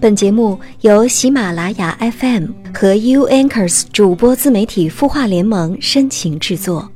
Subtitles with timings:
[0.00, 6.90] 本节目由喜马拉雅 FM 和 U Anchors 主播自媒体孵化联盟深情制作。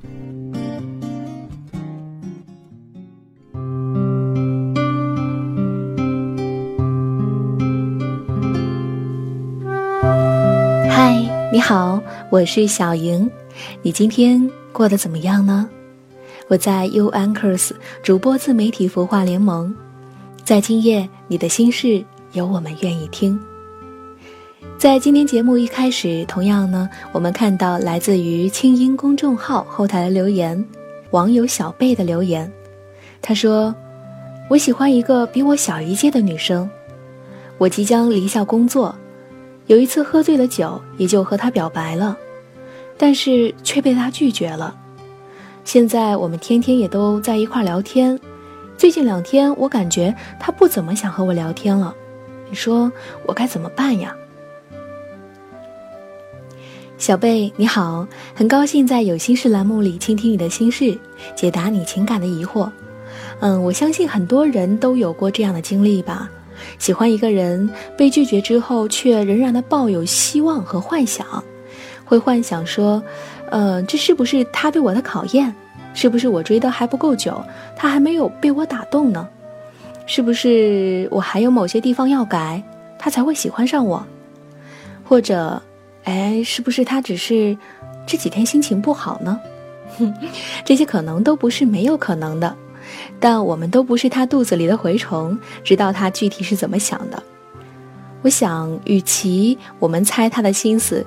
[10.88, 12.00] 嗨，你好，
[12.30, 13.30] 我是小莹，
[13.82, 15.68] 你今天过得怎么样呢？
[16.48, 19.76] 我在 U Anchors 主播自媒体孵化联盟，
[20.42, 22.02] 在今夜，你的心事。
[22.34, 23.40] 有我们愿意听。
[24.76, 30.62] 在今天节目一开始，同样呢，我们看到来自于清音公众号后台的留言，
[31.10, 32.50] 网友小贝的留言，
[33.22, 33.74] 他说
[34.50, 36.68] ：“我喜欢一个比我小一届的女生，
[37.56, 38.94] 我即将离校工作，
[39.68, 42.16] 有一次喝醉了酒，也就和她表白了，
[42.98, 44.76] 但是却被她拒绝了。
[45.64, 48.18] 现在我们天天也都在一块聊天，
[48.76, 51.94] 最近两天我感觉她不怎么想和我聊天了。”
[52.48, 52.90] 你说
[53.26, 54.14] 我该怎么办呀？
[56.96, 60.96] 小贝你好，很高兴在有心事栏目里倾听你的心事，
[61.34, 62.70] 解答你情感的疑惑。
[63.40, 66.30] 嗯，我相信很多人都有过这样的经历吧。
[66.78, 71.26] 喜欢一个人被拒绝之后，却仍然的抱有希望和幻想，
[72.04, 73.02] 会幻想说，
[73.50, 75.52] 呃，这是不是他对我的考验？
[75.92, 77.40] 是不是我追的还不够久，
[77.76, 79.28] 他还没有被我打动呢？
[80.06, 82.62] 是不是我还有某些地方要改，
[82.98, 84.04] 他才会喜欢上我？
[85.02, 85.60] 或者，
[86.04, 87.56] 哎，是不是他只是
[88.06, 89.40] 这几天心情不好呢？
[89.98, 90.12] 哼
[90.64, 92.54] 这些可能都不是没有可能的，
[93.20, 97.22] 但我们都不是他肚子里的蛔虫，知道他具体是怎么想的。
[98.22, 101.04] 我想，与其我们猜他的心思，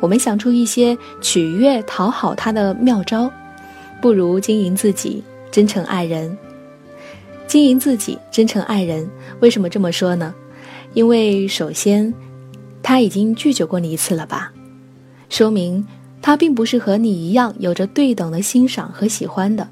[0.00, 3.30] 我们想出一些取悦、讨好他的妙招，
[4.00, 6.36] 不如经营自己，真诚爱人。
[7.50, 9.10] 经营自己，真诚爱人。
[9.40, 10.32] 为什么这么说呢？
[10.94, 12.14] 因为首先，
[12.80, 14.52] 他已经拒绝过你一次了吧，
[15.28, 15.84] 说明
[16.22, 19.66] 他并不是和你一样有着对等的欣赏和喜欢的。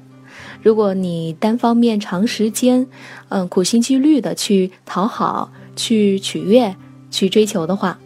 [0.61, 2.85] 如果你单方面长时间，
[3.29, 6.75] 嗯，苦心积虑的去讨好、去取悦、
[7.09, 7.97] 去追求的话，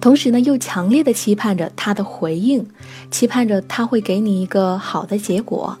[0.00, 2.64] 同时呢，又强烈的期盼着他的回应，
[3.10, 5.76] 期盼着他会给你一个好的结果。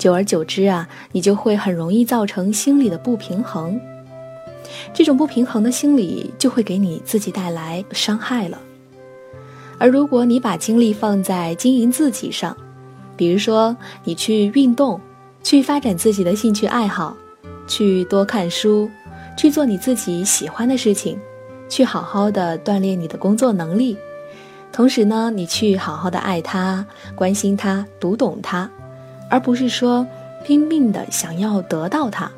[0.00, 3.78] 久而久之啊，你就会很容易造成心理的不平衡，
[4.94, 8.58] 这种不平衡的心理就会给你自己带来伤害了。
[9.76, 12.56] 而如果你把精力放在经营自己上，
[13.14, 14.98] 比如说你去运动，
[15.42, 17.14] 去发展自己的兴趣爱好，
[17.68, 18.88] 去多看书，
[19.36, 21.18] 去做你自己喜欢的事情，
[21.68, 23.98] 去好好的锻炼你的工作能力，
[24.72, 28.70] 同时呢，你去好好的爱他，关心他，读懂他。
[29.30, 30.06] 而不是说
[30.44, 32.30] 拼命的想要得到他。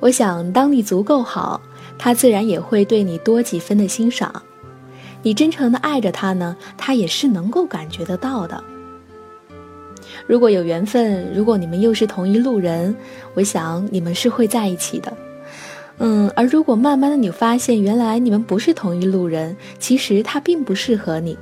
[0.00, 1.60] 我想，当你足够好，
[1.98, 4.42] 他自然也会对你多几分的欣赏。
[5.22, 8.62] 你真诚的爱着他呢，他也是能够感觉得到的。
[10.26, 12.94] 如果有缘分，如果你们又是同一路人，
[13.34, 15.12] 我想你们是会在一起的。
[15.98, 21.38] 嗯，而如果慢慢的你发现原来你们不是同一路人，其实他并不适合你，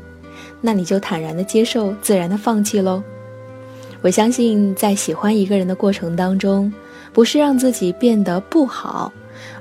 [0.61, 3.03] 那你就坦然的接受，自然的放弃喽。
[4.03, 6.73] 我相信，在喜欢一个人的过程当中，
[7.13, 9.13] 不是让自己变得不好，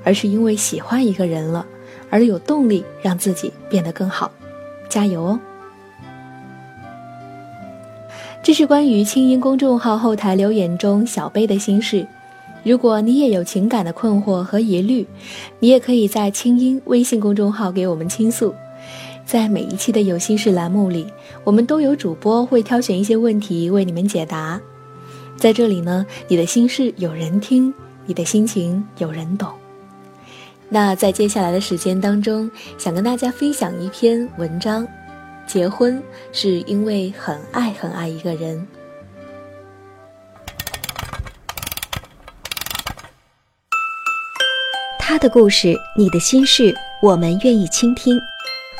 [0.04, 1.66] 而是因为喜欢一个人了，
[2.10, 4.32] 而有动力让自己变得更好。
[4.88, 5.40] 加油哦！
[8.42, 12.08] 这是关于清音公众号后台留言中小贝的心事。
[12.64, 15.06] 如果你也有情感的困惑和疑虑，
[15.60, 18.56] 你也可以在清音微信公众号给我们倾诉。
[19.30, 21.06] 在每一期的有心事栏目里，
[21.44, 24.60] 我们都有主播会挑选一些问题为你们解答。
[25.38, 27.72] 在这里呢，你的心事有人听，
[28.08, 29.48] 你的心情有人懂。
[30.68, 34.88] 那在接下来的时间当中，想跟大家分享一篇文章：
[35.46, 36.02] 结婚
[36.32, 38.68] 是因为很爱很爱一个人。
[44.98, 46.74] 他的故事，你的心事，
[47.04, 48.20] 我们愿意倾听。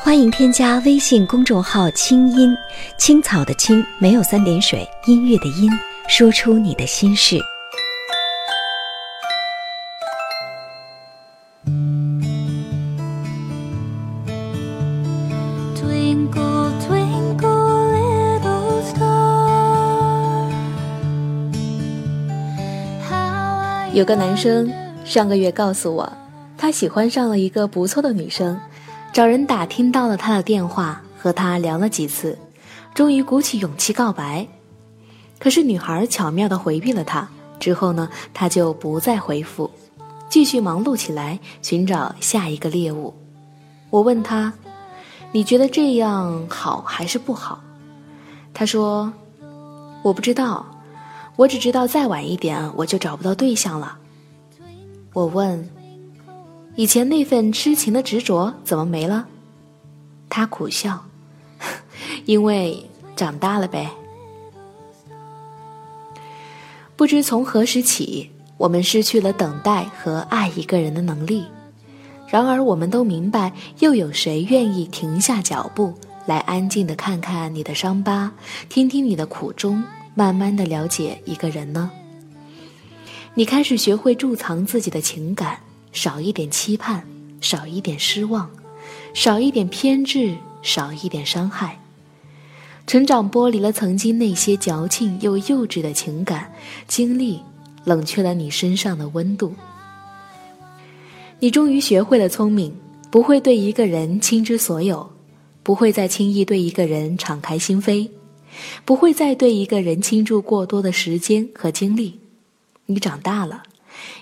[0.02, 2.56] 欢迎添加微信公众号“清音
[2.98, 5.70] 青草”的青没有三点水，音乐的音，
[6.08, 7.38] 说出你的心事。
[23.94, 24.72] 有个男生
[25.04, 26.12] 上个月告诉我，
[26.58, 28.60] 他喜欢上了一个不错的女生。
[29.12, 32.38] 找人打听到了他的电话，和他聊了几次，
[32.94, 34.48] 终于鼓起勇气告白。
[35.40, 37.28] 可是女孩巧妙地回避了他，
[37.60, 39.70] 之后呢，他就不再回复。
[40.30, 43.14] 继续忙碌起来，寻找下一个猎物。
[43.90, 44.54] 我问他
[45.34, 47.60] ：“你觉得这样好还是不好？”
[48.54, 49.12] 他说
[50.04, 50.64] ：“我不知道，
[51.36, 53.98] 我只知道再晚一点我就找不到对象了。”
[55.14, 55.68] 我问
[56.80, 59.28] ：“以前那份痴情的执着怎么没了？”
[60.32, 61.04] 他苦笑
[62.24, 63.92] ：“因为长大了呗。”
[66.96, 71.44] 不知从何时起，我们失去了等待和爱一个人的能力。
[72.30, 75.94] 然而，我们都明白，又有谁愿意停下脚步，
[76.28, 78.32] 来安静的看看你的伤疤，
[78.70, 79.84] 听听你的苦衷，
[80.16, 81.92] 慢慢的了解一个人呢？
[83.34, 85.60] 你开始学会贮藏自己的情感，
[85.92, 87.04] 少一点期盼，
[87.42, 88.50] 少一点失望，
[89.14, 91.80] 少一点偏执，少一点伤害。
[92.88, 96.52] 成长剥离了曾经那些矫情又幼稚的情感
[96.88, 97.40] 经历，
[97.84, 99.54] 冷却了你身上的温度。
[101.40, 102.76] 你终于学会了聪明，
[103.12, 105.10] 不会对一个人倾之所有，
[105.62, 108.10] 不会再轻易对一个人敞开心扉，
[108.84, 112.20] 不会再对一个人倾注过多的时间和精力。
[112.88, 113.64] 你长大了，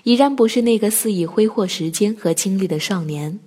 [0.02, 3.38] 已然不是那个肆意挥霍时间和精力的少年。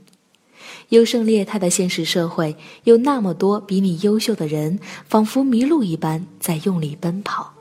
[0.89, 7.53] 优胜劣汰的现实社会，有那么多比你优秀的人，仿佛迷路一般在用力奔跑。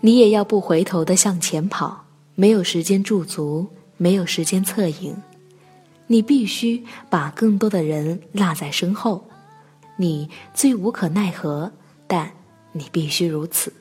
[0.00, 2.04] 你也要不回头的向前跑，
[2.34, 3.66] 没有时间驻足，
[3.96, 5.14] 没有时间侧影，
[6.08, 9.24] 你必须把更多的人落在身后。
[9.96, 11.70] 你最无可奈何，
[12.06, 12.32] 但
[12.72, 13.72] 你必须如此。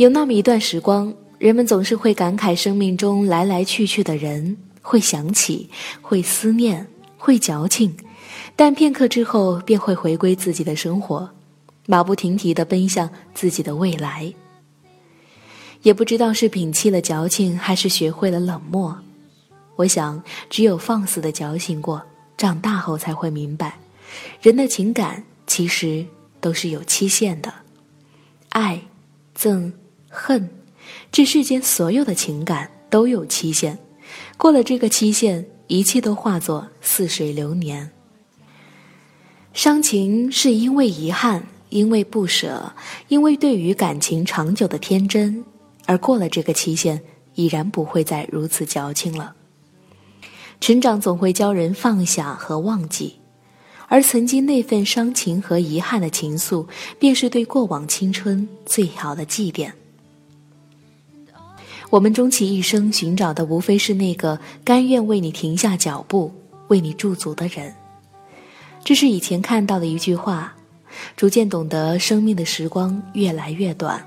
[0.00, 4.56] 有那么一段时光，人们总是会感慨生命中来来去去的人。
[4.80, 5.68] 会想起，
[6.00, 6.86] 会思念，
[7.18, 7.94] 会矫情，
[8.56, 11.28] 但片刻之后便会回归自己的生活，
[11.84, 14.32] 马不停蹄地奔向自己的未来。
[15.82, 18.98] 也不知道是摒弃了矫情，还是学会了冷漠。
[19.76, 22.00] 我想，只有放肆的矫情过，
[22.38, 23.78] 长大后才会明白，
[24.40, 26.02] 人的情感其实
[26.40, 27.52] 都是有期限的。
[28.48, 28.80] 爱、
[29.38, 29.70] 憎、
[30.10, 30.50] 恨，
[31.12, 33.78] 这世间所有的情感都有期限。
[34.36, 37.90] 过了这个期限，一切都化作似水流年。
[39.52, 42.72] 伤情是因为遗憾，因为不舍，
[43.08, 45.44] 因为对于感情长久的天真，
[45.86, 47.00] 而过了这个期限，
[47.34, 49.36] 已然不会再如此矫情了。
[50.60, 53.16] 成长总会教人放下和忘记，
[53.88, 56.66] 而曾经那份伤情和遗憾的情愫，
[56.98, 59.72] 便是对过往青春最好的祭奠。
[61.90, 66.32] 我们终其一生寻找的，无非是那个甘愿为你停下脚步、
[66.68, 67.74] 为你驻足的人。
[68.84, 70.54] 这是以前看到的一句话，
[71.16, 74.02] 逐渐懂得生命的时光越来越短，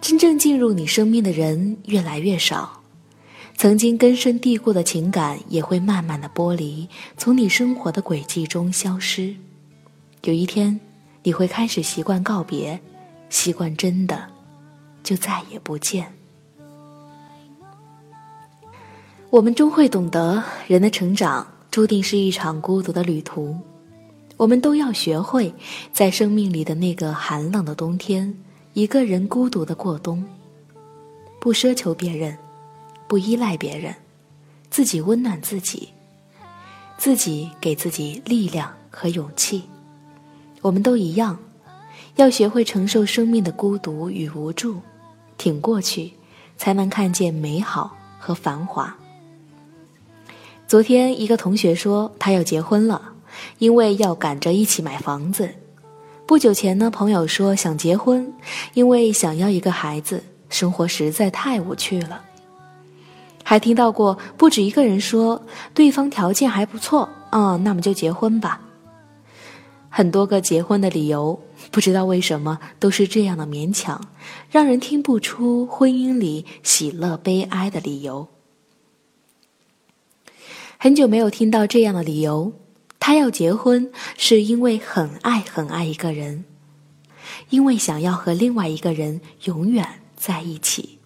[0.00, 2.82] 真正进入你生命的人越来越少，
[3.56, 9.32] 曾经根深蒂固的情感也会慢慢的剥离，从你生活的轨迹中消失。
[10.24, 10.80] 有一天，
[11.22, 12.80] 你会开始习惯告别，
[13.30, 14.26] 习惯真的
[15.04, 16.12] 就再也不见。
[19.32, 23.56] 我们终会懂得，人的成长注定是一场孤独的旅途。
[24.36, 25.50] 我们都要学会，
[25.90, 28.36] 在生命里的那个寒冷的冬天，
[28.74, 30.22] 一个人孤独的过冬。
[31.40, 32.36] 不奢求别人，
[33.08, 33.94] 不依赖别人，
[34.68, 35.88] 自己温暖自己，
[36.98, 39.62] 自己给自己力量和勇气。
[40.60, 41.38] 我们都一样，
[42.16, 44.78] 要学会承受生命的孤独与无助，
[45.38, 46.12] 挺过去，
[46.58, 48.94] 才能看见美好和繁华。
[50.72, 53.12] 昨天，一个同学说他要结婚了，
[53.58, 55.46] 因为要赶着一起买房子。
[56.24, 58.32] 不久前呢，朋友说想结婚，
[58.72, 62.22] 因为想要一个孩子，生活实在太无趣了。
[63.44, 65.42] 还听到过不止一个人说
[65.74, 68.58] 对方条件还不错啊，那么就结婚吧。
[69.90, 71.38] 很多个结婚的理由，
[71.70, 74.00] 不知道为什么都是这样的勉强，
[74.48, 78.26] 让人听不出婚姻里喜乐悲哀的理由。
[80.82, 82.52] 很久没有听到这样的理由，
[82.98, 86.44] 他要结婚是因为很爱很爱一个人，
[87.50, 89.86] 因为想要和另外一个人永远
[90.16, 90.98] 在一起。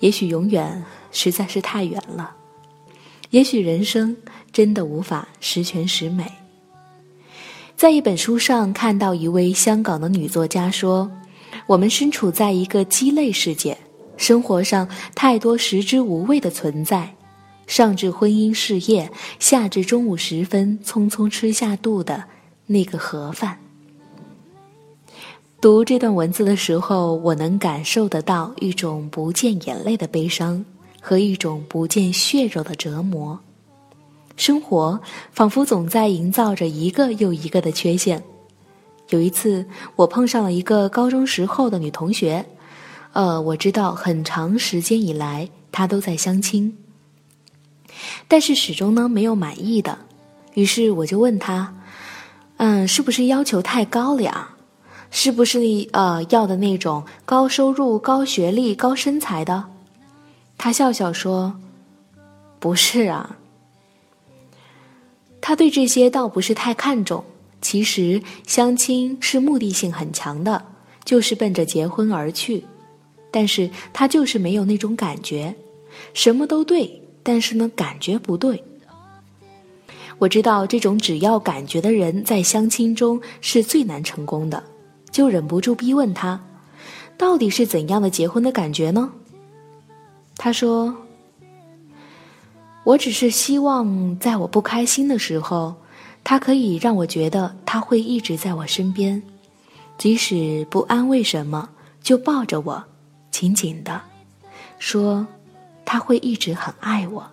[0.00, 2.36] 也许永远实在是太远了，
[3.30, 4.14] 也许人生
[4.52, 6.30] 真的无法十全十美。
[7.74, 11.10] 在一本书上看到一位香港的女作家说
[11.66, 13.78] ：“我们身处在一个鸡肋世界，
[14.18, 17.10] 生活上太多食之无味的存在。”
[17.68, 19.08] 上至婚姻事业，
[19.38, 22.24] 下至中午时分匆匆吃下肚的
[22.66, 23.58] 那个盒饭。
[25.60, 30.64] 读这段文字的时候，我能感受得到一种不见眼泪的悲伤
[31.00, 33.38] 和一种不见血肉的折磨。
[34.36, 34.98] 生活
[35.30, 38.22] 仿佛总在营造着一个又一个的缺陷。
[39.10, 42.46] 有一次，我碰上了一个高中时候的女同学，
[43.12, 46.76] 呃，我知道很长时间以来她都在相亲，
[48.26, 49.98] 但是始终呢没有满意的。
[50.54, 51.74] 于是我就问他
[52.58, 54.50] ：“嗯，是不是要求太高了呀？
[55.10, 55.60] 是不是
[55.92, 59.64] 呃要的那种高收入、高学历、高身材的？”
[60.58, 61.58] 他笑笑说
[62.58, 63.36] ：“不是啊。”
[65.40, 67.24] 他对这些倒不是太看重，
[67.62, 70.62] 其实相亲是目的性很强的，
[71.04, 72.64] 就是奔着结婚而去。
[73.30, 75.54] 但是他就是没有那种感觉，
[76.12, 78.64] 什么都对，但是呢感觉不对。
[80.16, 84.64] 我知道这种只要感觉的人在相亲中是最难成功的，
[85.10, 86.40] 就忍不住逼问他，
[87.18, 89.12] 到底是怎样的结婚的感觉呢？
[90.38, 90.96] 他说。
[92.84, 95.74] 我只是希望，在我不开心的时候，
[96.24, 99.22] 他可以让我觉得他会一直在我身边，
[99.98, 101.68] 即使不安慰什么，
[102.00, 102.82] 就抱着我，
[103.30, 104.00] 紧紧的，
[104.78, 105.26] 说
[105.88, 107.26] 他会一直很爱我。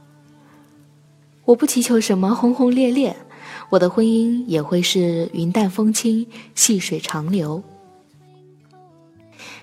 [1.44, 3.14] 我不祈求什么轰轰烈烈，
[3.70, 7.62] 我的婚姻也会是云淡风轻、细水长流。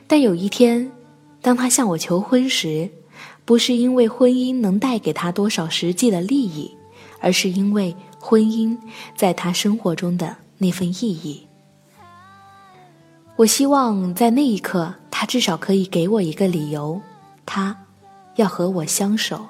[0.06, 0.92] 但有一天，
[1.40, 2.86] 当他向我求婚时，
[3.46, 6.70] 不是因为婚姻能带给他多少实际的利益，
[7.18, 8.76] 而是因为婚姻
[9.16, 11.46] 在他生活中的那份意义。
[13.36, 17.00] 我希望在那一刻，他至少可以给我一个理由，
[17.46, 17.74] 他
[18.36, 19.48] 要和我相守，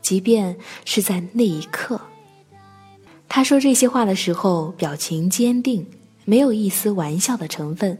[0.00, 2.00] 即便是在那一刻。
[3.28, 5.86] 他说这些话的时候，表情坚定，
[6.24, 7.98] 没有一丝玩笑的成分。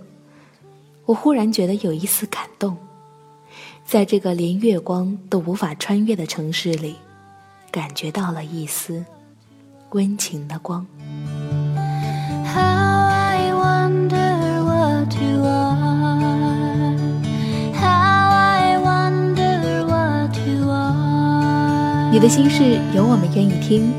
[1.04, 2.76] 我忽然觉得有一丝感动。
[3.84, 6.96] 在这个连月光都无法穿越的城市里，
[7.70, 9.04] 感觉到了一丝
[9.90, 10.84] 温情的光。
[22.16, 23.92] 你的心事有我们愿意听。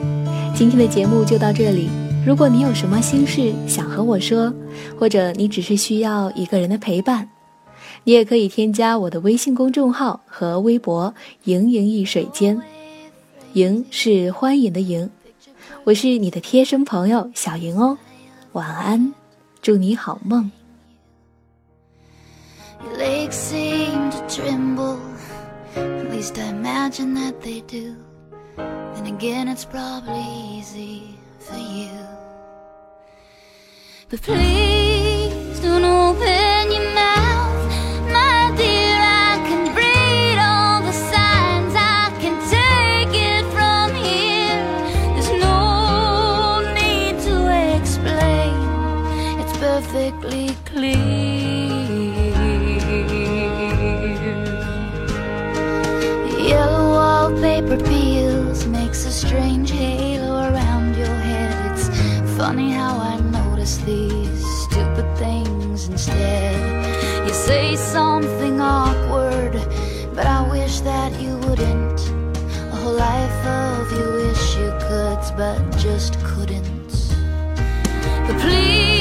[0.55, 1.87] 今天的节目就到这里。
[2.25, 4.51] 如果你有什么心事想和我说，
[4.99, 7.29] 或者你只是需要一个人的陪伴。
[8.05, 11.13] 你也可以添加我的微信公众号和微博
[11.45, 12.59] “盈盈一水间”，
[13.53, 15.07] 盈是欢迎的盈，
[15.83, 17.95] 我是你的贴身朋友小莹哦，
[18.53, 19.13] 晚安，
[19.61, 20.49] 祝你好梦。
[28.57, 30.23] Then again, it's probably
[30.57, 31.89] easy for you.
[34.09, 34.76] But please.
[63.67, 67.27] These stupid things instead.
[67.27, 69.51] You say something awkward,
[70.15, 71.99] but I wish that you wouldn't.
[72.71, 76.91] A whole life of you wish you could, but just couldn't.
[78.25, 78.96] But please.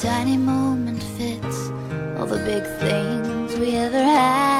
[0.00, 1.68] Tiny moment fits
[2.18, 4.59] all the big things we ever had,